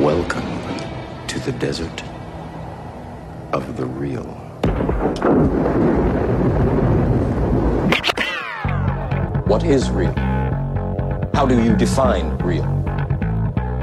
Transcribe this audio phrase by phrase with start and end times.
[0.00, 0.46] Welcome
[1.26, 2.02] to the desert
[3.52, 4.24] of the real.
[9.46, 10.14] What is real?
[11.34, 12.64] How do you define real?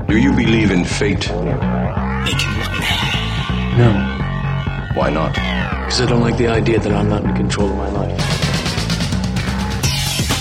[0.08, 1.30] Do you believe in fate?
[1.30, 1.52] No,
[4.96, 5.34] Why not?
[5.86, 8.20] because I don't like the idea that I'm not in control of my life.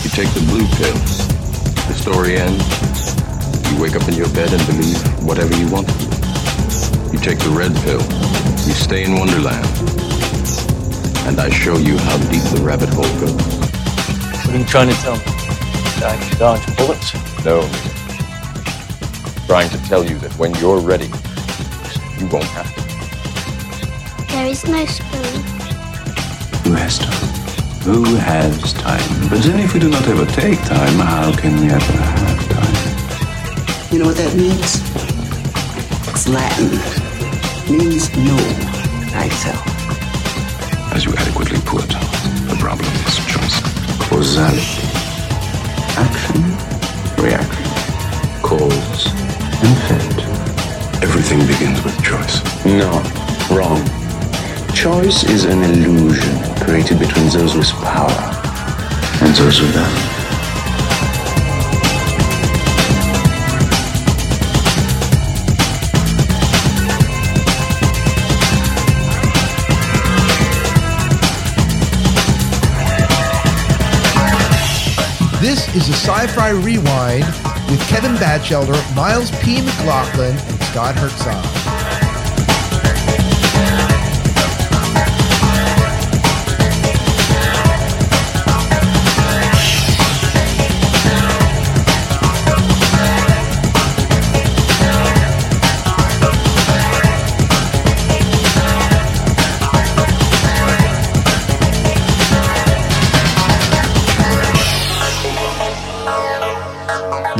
[0.02, 0.94] You take the blue pill.
[1.88, 2.95] The story ends.
[3.76, 5.86] You wake up in your bed and believe whatever you want.
[7.12, 8.00] You take the red pill.
[8.64, 9.66] You stay in Wonderland.
[11.28, 13.36] And I show you how deep the rabbit hole goes.
[14.46, 15.24] What are you trying to tell me?
[16.00, 17.12] That I can dodge bullets?
[17.44, 17.68] No.
[19.46, 21.10] Trying to tell you that when you're ready,
[22.16, 24.32] you won't have to.
[24.32, 25.42] There is no spoon.
[26.64, 27.28] Who has time?
[27.84, 29.28] Who has time?
[29.28, 32.25] But then if we do not ever take time, how can we ever have time?
[33.92, 34.82] You know what that means?
[36.10, 36.74] It's Latin.
[37.70, 38.36] means know
[39.14, 39.62] thyself.
[40.92, 41.86] As you adequately put,
[42.50, 43.62] the problem is choice.
[44.10, 44.82] Causality.
[46.02, 46.42] Action,
[47.22, 47.64] reaction,
[48.42, 49.06] cause,
[49.62, 50.18] and effect.
[51.04, 52.42] Everything begins with choice.
[52.66, 52.90] No,
[53.54, 53.80] wrong.
[54.74, 58.10] Choice is an illusion created between those with power
[59.22, 60.15] and those without.
[75.46, 77.24] This is a sci-fi rewind
[77.70, 79.62] with Kevin Batchelder, Miles P.
[79.62, 81.75] McLaughlin, and Scott Herzog.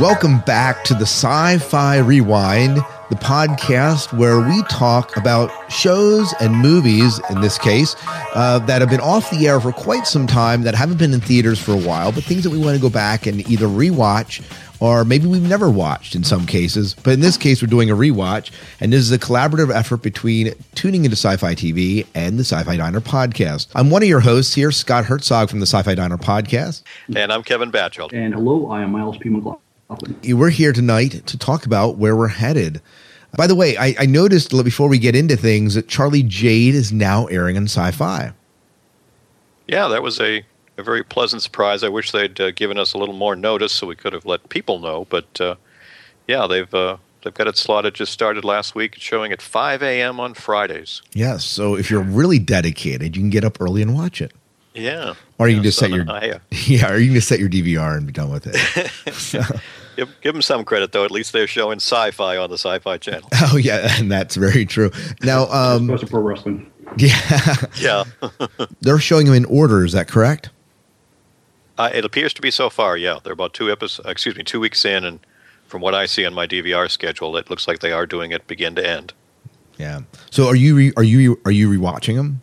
[0.07, 2.77] Welcome back to the Sci Fi Rewind,
[3.09, 7.93] the podcast where we talk about shows and movies, in this case,
[8.33, 11.19] uh, that have been off the air for quite some time, that haven't been in
[11.19, 14.41] theaters for a while, but things that we want to go back and either rewatch
[14.79, 16.95] or maybe we've never watched in some cases.
[17.03, 20.53] But in this case, we're doing a rewatch, and this is a collaborative effort between
[20.73, 23.67] tuning into Sci Fi TV and the Sci Fi Diner podcast.
[23.75, 26.83] I'm one of your hosts here, Scott Herzog from the Sci Fi Diner podcast.
[27.13, 28.15] And I'm Kevin Batchelder.
[28.15, 29.27] And hello, I am Miles P.
[29.27, 29.66] McLaughlin.
[30.23, 32.81] We're here tonight to talk about where we're headed.
[33.35, 36.91] By the way, I, I noticed before we get into things that Charlie Jade is
[36.91, 38.33] now airing on Sci Fi.
[39.67, 40.43] Yeah, that was a,
[40.77, 41.83] a very pleasant surprise.
[41.83, 44.49] I wish they'd uh, given us a little more notice so we could have let
[44.49, 45.05] people know.
[45.09, 45.55] But uh,
[46.27, 47.93] yeah, they've uh, they've got it slotted.
[47.93, 50.19] Just started last week, showing at 5 a.m.
[50.19, 51.01] on Fridays.
[51.13, 54.33] Yes, so if you're really dedicated, you can get up early and watch it.
[54.77, 55.15] Yeah.
[55.39, 57.27] Or you can Yeah, just set your and I, uh, yeah, or you can just
[57.27, 59.13] set your DVR and be done with it.
[59.13, 59.41] So-
[59.95, 61.03] give, give them some credit though.
[61.05, 63.29] At least they're showing sci-fi on the Sci-Fi Channel.
[63.51, 64.91] oh yeah, and that's very true.
[65.23, 66.71] Now, um, Best pro wrestling.
[66.97, 68.03] yeah, Yeah.
[68.81, 69.83] they're showing them in order.
[69.83, 70.49] Is that correct?
[71.77, 72.97] Uh, it appears to be so far.
[72.97, 74.07] Yeah, they're about two episodes.
[74.09, 75.19] Excuse me, two weeks in, and
[75.67, 78.47] from what I see on my DVR schedule, it looks like they are doing it
[78.47, 79.13] begin to end.
[79.77, 80.01] Yeah.
[80.31, 82.41] So are you re- are you are you rewatching them?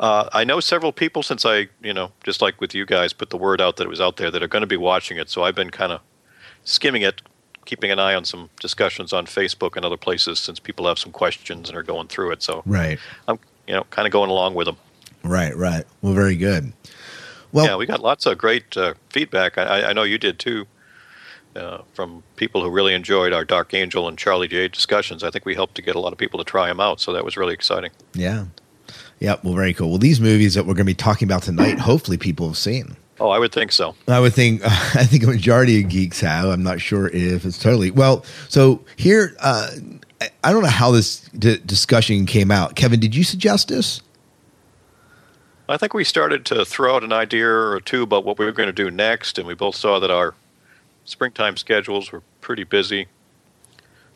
[0.00, 3.30] Uh, I know several people since I, you know, just like with you guys, put
[3.30, 5.28] the word out that it was out there that are going to be watching it.
[5.28, 6.00] So I've been kind of
[6.64, 7.20] skimming it,
[7.64, 11.10] keeping an eye on some discussions on Facebook and other places since people have some
[11.12, 12.42] questions and are going through it.
[12.42, 12.98] So Right.
[13.26, 14.76] I'm, you know, kind of going along with them.
[15.24, 15.56] Right.
[15.56, 15.84] Right.
[16.00, 16.72] Well, very good.
[17.50, 19.56] Well, yeah, we got lots of great uh, feedback.
[19.58, 20.66] I, I know you did too,
[21.56, 25.24] uh, from people who really enjoyed our Dark Angel and Charlie Jade discussions.
[25.24, 27.12] I think we helped to get a lot of people to try them out, so
[27.14, 27.90] that was really exciting.
[28.12, 28.44] Yeah.
[29.20, 29.36] Yeah.
[29.42, 29.88] Well, very cool.
[29.90, 32.96] Well, these movies that we're going to be talking about tonight, hopefully people have seen.
[33.20, 33.96] Oh, I would think so.
[34.06, 36.46] I would think I think a majority of geeks have.
[36.48, 38.24] I'm not sure if it's totally well.
[38.48, 39.70] So here, uh,
[40.20, 42.74] I- I don't know how this d- discussion came out.
[42.74, 44.00] Kevin, did you suggest this?
[45.68, 48.52] I think we started to throw out an idea or two about what we were
[48.52, 50.34] going to do next, and we both saw that our
[51.04, 53.06] springtime schedules were pretty busy.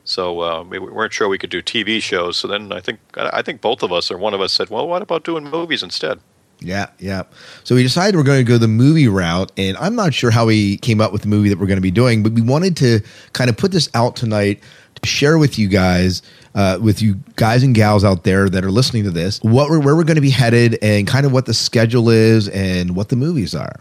[0.05, 2.37] So uh, we weren't sure we could do TV shows.
[2.37, 4.89] So then I think I think both of us or one of us said, "Well,
[4.89, 6.21] what about doing movies instead?"
[6.65, 7.25] Yeah, yeah.
[7.65, 10.47] So we decided we're going to go the movie route, and I'm not sure how
[10.47, 12.77] we came up with the movie that we're going to be doing, but we wanted
[12.79, 13.01] to
[13.33, 14.63] kind of put this out tonight
[15.01, 16.23] to share with you guys,
[16.55, 19.81] uh, with you guys and gals out there that are listening to this, what we're,
[19.81, 23.09] where we're going to be headed, and kind of what the schedule is, and what
[23.09, 23.81] the movies are.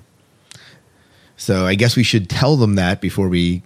[1.38, 3.64] So I guess we should tell them that before we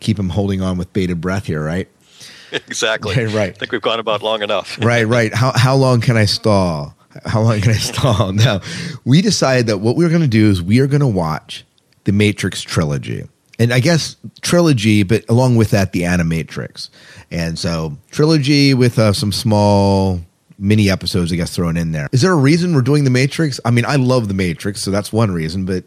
[0.00, 1.88] keep them holding on with bated breath here, right?
[2.52, 3.14] exactly.
[3.16, 3.50] Right, right.
[3.50, 4.78] I think we've gone about long enough.
[4.82, 5.34] right, right.
[5.34, 6.94] How how long can I stall?
[7.24, 8.32] How long can I stall?
[8.32, 8.60] Now,
[9.04, 11.64] we decided that what we are going to do is we are going to watch
[12.04, 13.26] the Matrix trilogy.
[13.58, 16.90] And I guess trilogy, but along with that, the Animatrix.
[17.30, 20.20] And so, trilogy with uh, some small
[20.58, 22.08] mini episodes, I guess, thrown in there.
[22.12, 23.58] Is there a reason we're doing the Matrix?
[23.64, 25.84] I mean, I love the Matrix, so that's one reason, but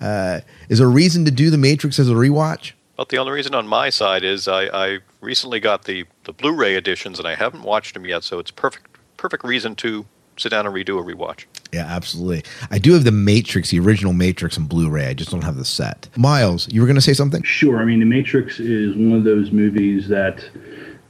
[0.00, 2.72] uh, is there a reason to do the Matrix as a rewatch?
[3.00, 6.74] But the only reason on my side is I, I recently got the, the Blu-ray
[6.74, 10.04] editions and I haven't watched them yet, so it's perfect perfect reason to
[10.36, 11.46] sit down and redo a rewatch.
[11.72, 12.44] Yeah, absolutely.
[12.70, 15.06] I do have the Matrix, the original Matrix on Blu-ray.
[15.06, 16.10] I just don't have the set.
[16.14, 17.42] Miles, you were going to say something?
[17.42, 17.78] Sure.
[17.78, 20.44] I mean, The Matrix is one of those movies that,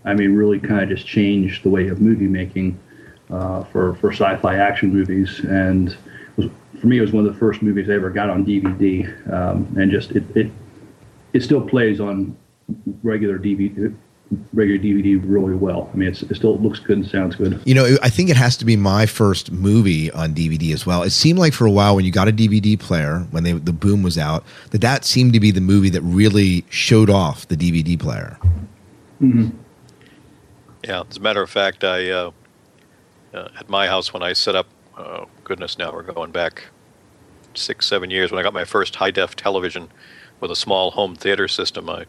[0.04, 2.78] I mean, really kind of just changed the way of movie making
[3.30, 5.96] uh, for for sci-fi action movies, and
[6.36, 6.46] was,
[6.80, 9.74] for me, it was one of the first movies I ever got on DVD, um,
[9.76, 10.52] and just it, it
[11.32, 12.36] it still plays on
[13.02, 13.94] regular DVD
[14.52, 15.90] regular DVD really well.
[15.92, 17.60] I mean, it's, it still looks good and sounds good.
[17.64, 21.02] You know, I think it has to be my first movie on DVD as well.
[21.02, 23.72] It seemed like for a while when you got a DVD player, when they, the
[23.72, 27.56] boom was out, that that seemed to be the movie that really showed off the
[27.56, 28.38] DVD player.
[29.20, 29.48] Mm-hmm.
[30.84, 32.30] Yeah, as a matter of fact, I uh,
[33.34, 34.66] uh, at my house when I set up.
[34.96, 36.64] Oh goodness, now we're going back
[37.54, 39.90] six, seven years when I got my first high def television
[40.40, 41.88] with a small home theater system.
[41.88, 42.06] I,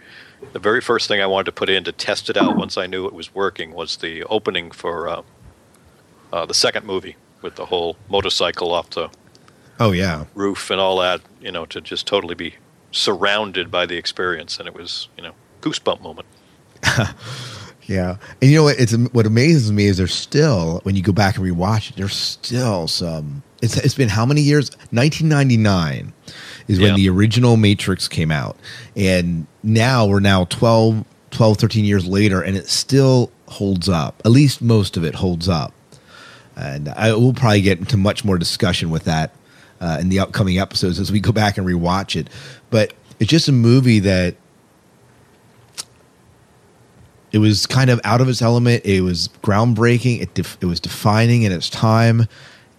[0.54, 2.88] the very first thing I wanted to put in to test it out once I
[2.88, 5.22] knew it was working was the opening for uh,
[6.32, 9.10] uh, the second movie with the whole motorcycle off the
[9.80, 11.22] Oh yeah, roof and all that.
[11.42, 12.54] You know, to just totally be
[12.92, 16.28] surrounded by the experience, and it was you know goosebump moment.
[17.88, 18.18] yeah.
[18.42, 18.80] And you know what?
[18.80, 22.16] It's what amazes me is there's still when you go back and rewatch it, there's
[22.16, 23.42] still some.
[23.62, 24.72] It's it's been how many years?
[24.92, 26.14] 1999
[26.68, 26.96] is when Yeah.
[26.96, 28.58] the original Matrix came out,
[28.96, 34.22] and now we're now 12, 12, 13 years later, and it still holds up.
[34.26, 35.74] At least most of it holds up.
[36.56, 39.34] And I will probably get into much more discussion with that
[39.80, 42.30] uh, in the upcoming episodes as we go back and rewatch it.
[42.70, 44.36] But it's just a movie that
[47.32, 48.86] it was kind of out of its element.
[48.86, 50.22] It was groundbreaking.
[50.22, 52.28] It def- it was defining in its time,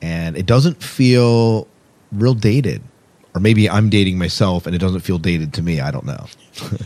[0.02, 1.66] and it doesn't feel
[2.12, 2.82] real dated.
[3.34, 5.81] Or maybe I'm dating myself, and it doesn't feel dated to me.
[5.81, 6.26] I don't know.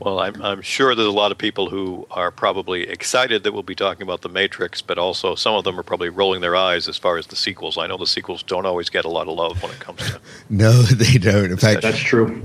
[0.00, 3.62] Well, I'm, I'm sure there's a lot of people who are probably excited that we'll
[3.62, 6.88] be talking about The Matrix, but also some of them are probably rolling their eyes
[6.88, 7.76] as far as the sequels.
[7.76, 10.20] I know the sequels don't always get a lot of love when it comes to.
[10.48, 11.50] No, they don't.
[11.50, 12.42] In fact, That's true.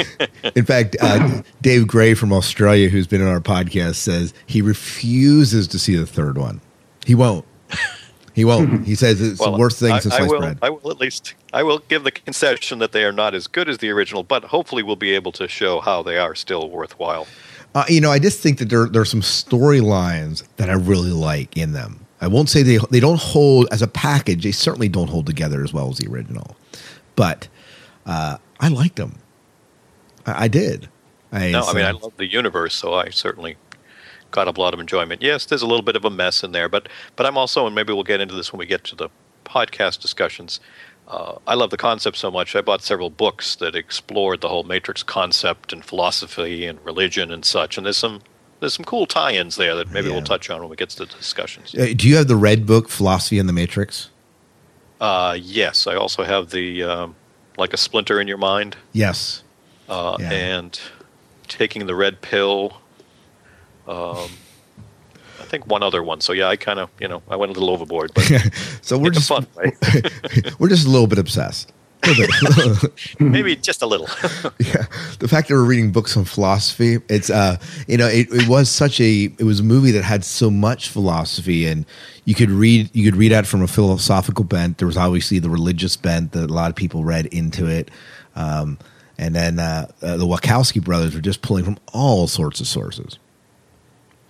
[0.56, 5.68] In fact, uh, Dave Gray from Australia, who's been on our podcast, says he refuses
[5.68, 6.62] to see the third one.
[7.04, 7.44] He won't.
[8.34, 8.84] He won't.
[8.86, 10.58] He says it's the worst thing I, since I sliced will, bread.
[10.60, 13.68] I will at least I will give the concession that they are not as good
[13.68, 17.26] as the original, but hopefully we'll be able to show how they are still worthwhile.
[17.74, 21.12] Uh, you know, I just think that there there are some storylines that I really
[21.12, 22.04] like in them.
[22.20, 24.42] I won't say they they don't hold as a package.
[24.42, 26.56] They certainly don't hold together as well as the original,
[27.16, 27.48] but
[28.06, 29.18] uh, I liked them.
[30.26, 30.88] I, I did.
[31.32, 33.56] I, No, I mean I love the universe, so I certainly
[34.34, 35.22] got a lot of enjoyment.
[35.22, 37.74] Yes, there's a little bit of a mess in there, but but I'm also, and
[37.74, 39.08] maybe we'll get into this when we get to the
[39.44, 40.58] podcast discussions.
[41.06, 42.56] Uh, I love the concept so much.
[42.56, 47.44] I bought several books that explored the whole Matrix concept and philosophy and religion and
[47.44, 47.76] such.
[47.76, 48.22] And there's some
[48.60, 50.14] there's some cool tie-ins there that maybe Yeah.
[50.14, 51.74] we'll touch on when we get to the discussions.
[51.74, 54.08] Uh, do you have the red book, Philosophy and the Matrix?
[55.00, 57.14] Uh, yes, I also have the um,
[57.58, 59.42] like a splinter in your mind, Yes.
[59.88, 60.30] uh, Yeah.
[60.32, 60.80] and
[61.46, 62.78] taking the red pill.
[63.86, 64.30] Um,
[65.40, 66.20] I think one other one.
[66.20, 68.24] So yeah, I kind of you know I went a little overboard, but
[68.82, 69.72] So we're just fun way.
[70.58, 71.72] we're just a little bit obsessed.
[72.06, 72.26] Little
[72.76, 72.92] bit.
[73.20, 74.08] maybe just a little.
[74.58, 74.86] yeah,
[75.20, 78.70] the fact that we're reading books on philosophy, it's uh, you know, it, it was
[78.70, 81.86] such a it was a movie that had so much philosophy, and
[82.24, 84.78] you could read you could read out from a philosophical bent.
[84.78, 87.90] There was obviously the religious bent that a lot of people read into it,
[88.36, 88.78] um,
[89.16, 93.18] and then uh, uh, the Wachowski brothers were just pulling from all sorts of sources.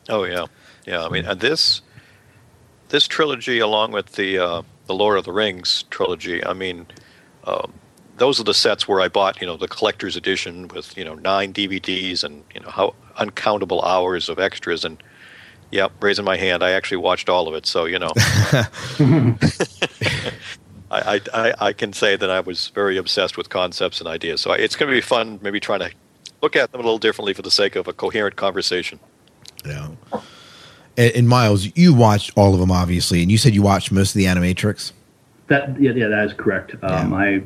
[0.08, 0.46] Oh yeah,
[0.87, 1.04] yeah.
[1.04, 1.80] I mean, and this
[2.88, 6.87] this trilogy, along with the uh, the Lord of the Rings trilogy, I mean,
[7.44, 7.73] um,
[8.16, 11.14] those are the sets where I bought, you know, the collector's edition with you know
[11.14, 14.84] nine DVDs and you know how uncountable hours of extras.
[14.84, 15.02] And
[15.70, 17.66] yeah, raising my hand, I actually watched all of it.
[17.66, 18.12] So you know,
[20.90, 24.40] I, I I I can say that I was very obsessed with concepts and ideas.
[24.40, 25.90] So I, it's going to be fun, maybe trying to
[26.42, 29.00] look at them a little differently for the sake of a coherent conversation.
[29.64, 29.88] Yeah.
[30.97, 34.11] And, and Miles, you watched all of them, obviously, and you said you watched most
[34.11, 34.92] of the Animatrix.
[35.49, 36.75] That yeah, yeah, that is correct.
[36.83, 37.42] Um, I,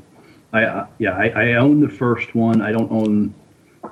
[0.52, 2.62] I, uh, yeah, I, I own the first one.
[2.62, 3.34] I don't own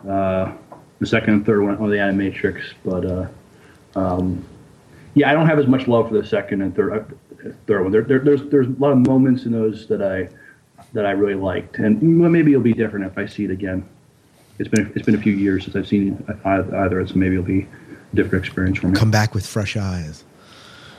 [0.08, 0.52] uh,
[1.00, 3.26] the second and third one on the Animatrix, but uh,
[3.98, 4.44] um,
[5.14, 7.92] yeah, I don't have as much love for the second and third uh, third one.
[7.92, 10.28] There, there, there's there's a lot of moments in those that I
[10.92, 13.88] that I really liked, and maybe it'll be different if I see it again.
[14.58, 17.66] It's been it's been a few years since I've seen either, so maybe it'll be
[18.16, 18.94] different experience for me.
[18.98, 20.24] Come back with fresh eyes.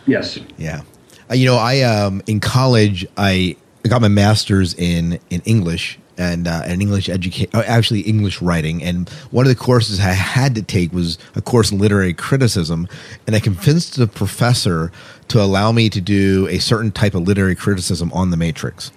[0.05, 0.39] Yes.
[0.57, 0.81] Yeah.
[1.29, 3.57] Uh, you know, I um in college I
[3.88, 8.81] got my master's in in English and uh, an English education, uh, actually English writing.
[8.83, 12.88] And one of the courses I had to take was a course in literary criticism.
[13.27, 14.91] And I convinced the professor
[15.27, 18.91] to allow me to do a certain type of literary criticism on the Matrix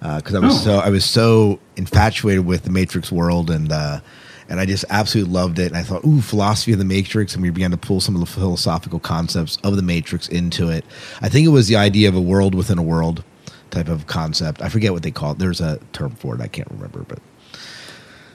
[0.00, 0.64] because uh, I was oh.
[0.64, 3.72] so I was so infatuated with the Matrix world and.
[3.72, 4.00] Uh,
[4.48, 5.68] and I just absolutely loved it.
[5.68, 8.20] And I thought, ooh, philosophy of the Matrix, and we began to pull some of
[8.20, 10.84] the philosophical concepts of the Matrix into it.
[11.20, 13.24] I think it was the idea of a world within a world,
[13.70, 14.62] type of concept.
[14.62, 15.38] I forget what they call it.
[15.38, 16.40] There's a term for it.
[16.40, 17.18] I can't remember, but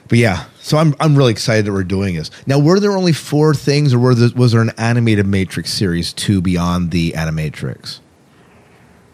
[0.08, 0.44] but yeah.
[0.60, 2.30] So I'm I'm really excited that we're doing this.
[2.46, 6.12] Now, were there only four things, or were there, was there an animated Matrix series
[6.12, 8.00] two beyond the Animatrix?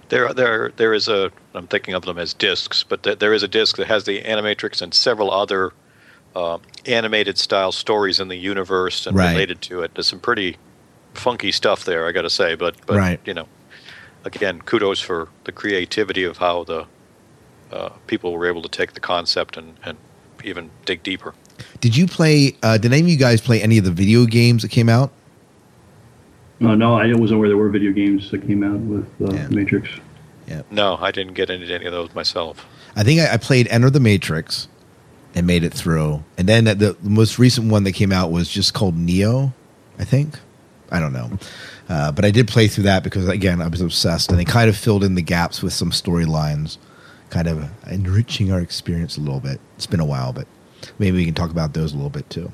[0.08, 1.30] There, there, there is a.
[1.54, 4.22] I'm thinking of them as discs, but th- there is a disc that has the
[4.22, 5.72] Animatrix and several other
[6.38, 9.32] uh, animated style stories in the universe and right.
[9.32, 9.92] related to it.
[9.94, 10.56] There's some pretty
[11.14, 12.54] funky stuff there, I got to say.
[12.54, 13.20] But, but right.
[13.24, 13.48] you know,
[14.24, 16.86] again, kudos for the creativity of how the
[17.72, 19.98] uh, people were able to take the concept and, and
[20.44, 21.34] even dig deeper.
[21.80, 22.56] Did you play?
[22.62, 25.10] Uh, did any of you guys play any of the video games that came out?
[26.60, 29.48] Uh, no, I wasn't aware there were video games that came out with uh, yeah.
[29.48, 29.88] Matrix.
[30.46, 30.62] Yeah.
[30.70, 32.64] No, I didn't get into any of those myself.
[32.96, 34.68] I think I, I played Enter the Matrix
[35.34, 38.48] and made it through, and then the, the most recent one that came out was
[38.48, 39.52] just called Neo.
[39.98, 40.38] I think.
[40.90, 41.30] I don't know.
[41.88, 44.68] Uh, but I did play through that because again I was obsessed, and they kind
[44.68, 46.78] of filled in the gaps with some storylines,
[47.30, 49.60] kind of enriching our experience a little bit.
[49.76, 50.46] It's been a while, but
[50.98, 52.50] maybe we can talk about those a little bit too.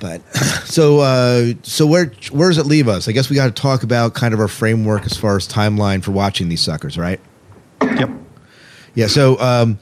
[0.00, 0.22] But
[0.64, 3.08] so uh, so where where does it leave us?
[3.08, 6.02] I guess we got to talk about kind of our framework as far as timeline
[6.02, 7.20] for watching these suckers, right?
[7.82, 8.10] Yep.
[8.94, 9.06] Yeah.
[9.06, 9.78] So um,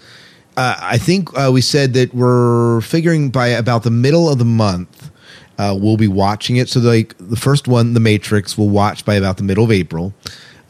[0.59, 4.45] uh, I think uh, we said that we're figuring by about the middle of the
[4.45, 5.11] month
[5.59, 6.69] uh, we'll be watching it.
[6.69, 10.15] So, like the first one, The Matrix, we'll watch by about the middle of April.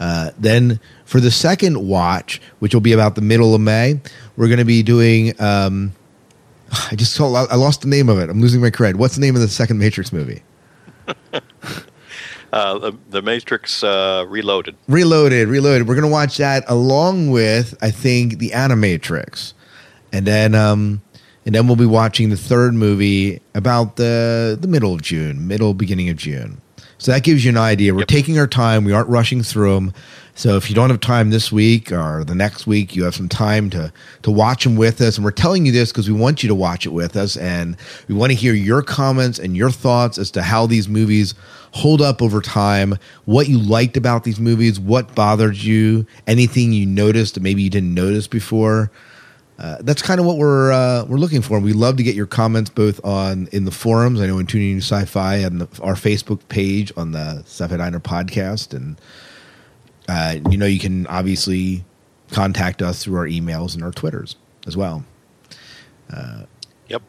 [0.00, 4.00] Uh, then for the second watch, which will be about the middle of May,
[4.37, 5.38] we're going to be doing.
[5.40, 5.92] Um,
[6.90, 8.30] I just told, I lost the name of it.
[8.30, 8.97] I'm losing my cred.
[8.97, 10.42] What's the name of the second Matrix movie?
[12.52, 14.76] uh, the, the, Matrix uh, Reloaded.
[14.87, 15.87] Reloaded, Reloaded.
[15.87, 19.54] We're going to watch that along with, I think, the Animatrix,
[20.12, 21.03] and then um,
[21.45, 25.75] and then we'll be watching the third movie about the the middle of June, middle
[25.75, 26.61] beginning of June.
[26.99, 27.95] So that gives you an idea.
[27.95, 28.09] We're yep.
[28.09, 28.85] taking our time.
[28.85, 29.93] We aren't rushing through them.
[30.35, 33.29] So if you don't have time this week or the next week, you have some
[33.29, 35.17] time to to watch them with us.
[35.17, 37.77] And we're telling you this because we want you to watch it with us, and
[38.09, 41.35] we want to hear your comments and your thoughts as to how these movies
[41.73, 46.87] hold up over time, what you liked about these movies, what bothered you, anything you
[46.87, 48.91] noticed that maybe you didn't notice before
[49.59, 51.59] uh, that's kind of what we're uh, we're looking for.
[51.59, 54.21] We love to get your comments both on in the forums.
[54.21, 57.99] I know in tuning in sci-fi and the, our Facebook page on the Sci-Fi Diner
[57.99, 59.00] podcast, and
[60.09, 61.85] uh, you know you can obviously
[62.31, 64.37] contact us through our emails and our Twitters
[64.69, 65.05] as well.
[66.09, 66.45] Uh,
[66.87, 67.03] yep,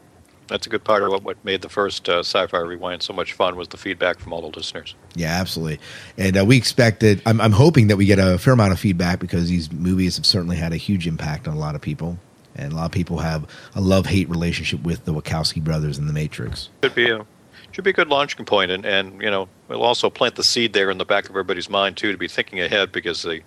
[0.48, 3.34] that's a good part of what, what made the first uh, Sci-Fi Rewind so much
[3.34, 4.96] fun was the feedback from all the listeners.
[5.14, 5.80] Yeah, absolutely,
[6.18, 7.22] and uh, we expected.
[7.28, 10.26] I'm, I'm hoping that we get a fair amount of feedback because these movies have
[10.26, 12.18] certainly had a huge impact on a lot of people
[12.60, 16.08] and a lot of people have a love hate relationship with the Wachowski brothers and
[16.08, 16.70] the Matrix.
[16.84, 17.26] Should be a
[17.72, 20.74] should be a good launching point, and and you know we'll also plant the seed
[20.74, 23.42] there in the back of everybody's mind too to be thinking ahead because the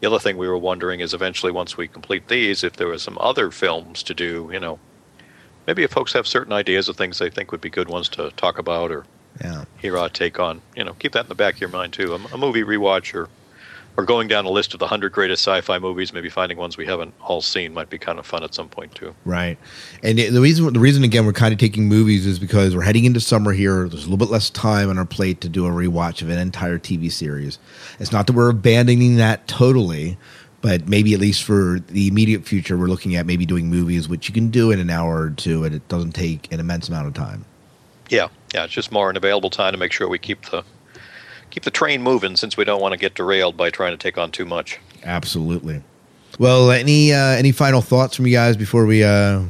[0.00, 2.98] the other thing we were wondering is eventually once we complete these, if there were
[2.98, 4.78] some other films to do, you know,
[5.66, 8.30] maybe if folks have certain ideas of things they think would be good ones to
[8.32, 9.04] talk about or
[9.40, 9.64] yeah.
[9.78, 12.14] hear our take on, you know, keep that in the back of your mind too.
[12.14, 13.28] A, a movie rewatch or
[13.96, 16.86] or going down a list of the 100 greatest sci-fi movies maybe finding ones we
[16.86, 19.14] haven't all seen might be kind of fun at some point too.
[19.24, 19.58] Right.
[20.02, 23.04] And the reason the reason again we're kind of taking movies is because we're heading
[23.04, 23.88] into summer here.
[23.88, 26.38] There's a little bit less time on our plate to do a rewatch of an
[26.38, 27.58] entire tv series.
[27.98, 30.16] It's not that we're abandoning that totally
[30.60, 34.28] but maybe at least for the immediate future we're looking at maybe doing movies which
[34.28, 37.06] you can do in an hour or two and it doesn't take an immense amount
[37.06, 37.44] of time.
[38.08, 38.28] Yeah.
[38.54, 40.64] Yeah it's just more an available time to make sure we keep the
[41.52, 44.16] keep the train moving since we don't want to get derailed by trying to take
[44.18, 44.80] on too much.
[45.04, 45.82] Absolutely.
[46.38, 49.42] Well, any uh, any final thoughts from you guys before we uh,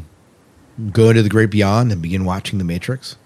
[0.91, 3.17] go into the great beyond and begin watching The Matrix?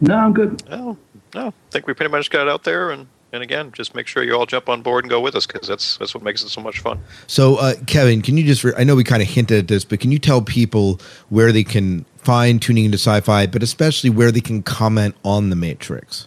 [0.00, 0.66] No, I'm good.
[0.68, 0.96] No,
[1.34, 4.06] no, I think we pretty much got it out there, and and again, just make
[4.06, 6.42] sure you all jump on board and go with us because that's that's what makes
[6.42, 6.98] it so much fun.
[7.26, 8.64] So, uh, Kevin, can you just?
[8.64, 11.52] Re- I know we kind of hinted at this, but can you tell people where
[11.52, 16.26] they can find tuning into sci-fi, but especially where they can comment on the Matrix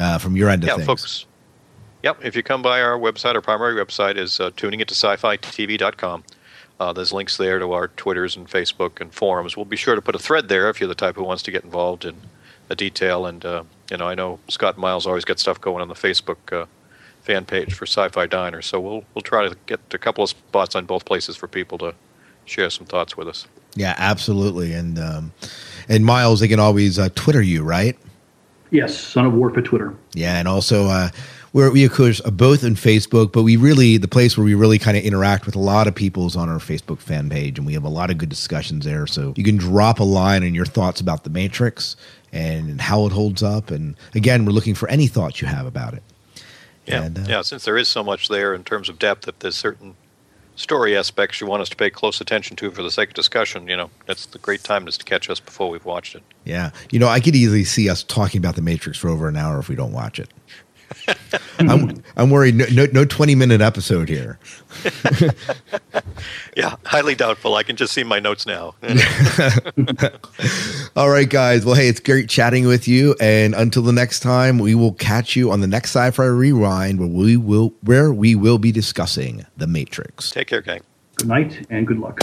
[0.00, 0.86] uh, from your end of yeah, things.
[0.86, 1.26] folks.
[2.02, 2.24] Yep.
[2.24, 6.24] If you come by our website, our primary website is uh, tuningintosci-fi-tv.com.
[6.80, 9.56] Uh, there's links there to our Twitters and Facebook and forums.
[9.56, 11.52] We'll be sure to put a thread there if you're the type who wants to
[11.52, 12.16] get involved in
[12.66, 13.26] the detail.
[13.26, 16.52] And uh, you know, I know Scott Miles always got stuff going on the Facebook
[16.52, 16.66] uh,
[17.20, 20.74] fan page for Sci-Fi Diner, so we'll we'll try to get a couple of spots
[20.74, 21.94] on both places for people to
[22.46, 23.46] share some thoughts with us.
[23.76, 24.72] Yeah, absolutely.
[24.72, 25.32] And um,
[25.88, 27.96] and Miles, they can always uh, Twitter you, right?
[28.72, 29.94] Yes, Son of Warp at Twitter.
[30.14, 31.10] Yeah, and also uh,
[31.52, 34.54] we're, we of course are both on Facebook, but we really the place where we
[34.54, 37.58] really kind of interact with a lot of people is on our Facebook fan page,
[37.58, 39.06] and we have a lot of good discussions there.
[39.06, 41.96] So you can drop a line on your thoughts about the Matrix
[42.32, 43.70] and how it holds up.
[43.70, 46.02] And again, we're looking for any thoughts you have about it.
[46.86, 47.42] Yeah, And, uh, yeah.
[47.42, 49.96] Since there is so much there in terms of depth, that there's certain
[50.56, 53.68] story aspects you want us to pay close attention to for the sake of discussion.
[53.68, 56.22] You know, that's the great time is to catch us before we've watched it.
[56.44, 59.36] Yeah, you know, I could easily see us talking about the Matrix for over an
[59.36, 60.28] hour if we don't watch it.
[61.58, 62.54] I'm, I'm worried.
[62.54, 64.38] No, no, no twenty minute episode here.
[66.56, 67.54] Yeah, highly doubtful.
[67.54, 68.74] I can just see my notes now.
[70.96, 71.64] All right, guys.
[71.64, 75.34] Well, hey, it's great chatting with you, and until the next time, we will catch
[75.34, 79.66] you on the next Sci-Fi Rewind, where we will where we will be discussing the
[79.66, 80.30] Matrix.
[80.30, 80.82] Take care, gang.
[81.16, 82.20] Good night and good luck.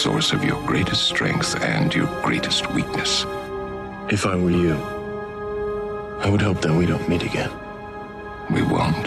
[0.00, 3.26] Source of your greatest strength and your greatest weakness.
[4.08, 4.72] If I were you,
[6.24, 7.50] I would hope that we don't meet again.
[8.50, 9.06] We won't.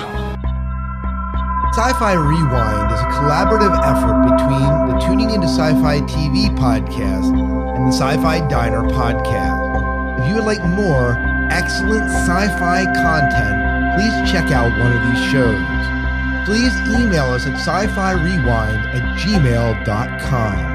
[1.74, 7.34] Sci Fi Rewind is a collaborative effort between the Tuning into Sci Fi TV podcast
[7.76, 10.22] and the Sci Fi Diner podcast.
[10.22, 11.18] If you would like more
[11.50, 15.84] excellent sci fi content, please check out one of these shows.
[16.46, 20.73] Please email us at sci fi rewind at gmail.com.